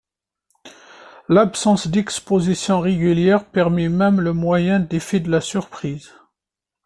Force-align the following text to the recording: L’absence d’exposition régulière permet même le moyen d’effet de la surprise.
L’absence 1.29 1.87
d’exposition 1.87 2.79
régulière 2.79 3.45
permet 3.45 3.87
même 3.87 4.19
le 4.19 4.33
moyen 4.33 4.79
d’effet 4.79 5.19
de 5.19 5.29
la 5.29 5.41
surprise. 5.41 6.11